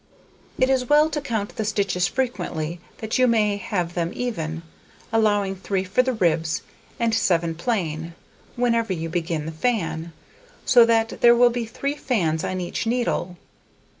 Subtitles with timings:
[0.57, 4.63] It is well to count the stitches frequently, that you may have them even,
[5.13, 6.63] allowing 3 for the ribs
[6.99, 8.15] and 7 plain,
[8.55, 10.11] whenever you begin the fan,
[10.65, 13.37] so that there will be 3 fans on each needle.